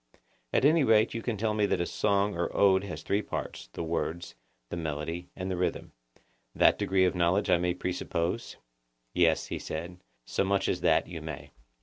At 0.51 0.65
any 0.65 0.83
rate 0.83 1.13
you 1.13 1.21
can 1.21 1.37
tell 1.37 1.53
that 1.57 1.79
a 1.79 1.85
song 1.85 2.33
or 2.35 2.49
ode 2.57 2.83
has 2.85 3.03
three 3.03 3.21
parts—the 3.21 3.83
words, 3.83 4.33
the 4.69 4.75
melody, 4.75 5.29
and 5.35 5.51
the 5.51 5.55
rhythm; 5.55 5.91
that 6.55 6.79
degree 6.79 7.05
of 7.05 7.13
knowledge 7.13 7.51
I 7.51 7.59
may 7.59 7.75
presuppose? 7.75 8.57
Yes, 9.13 9.45
he 9.45 9.59
said; 9.59 9.99
so 10.25 10.43
much 10.43 10.67
as 10.67 10.81
that 10.81 11.05
you 11.07 11.21
may. 11.21 11.51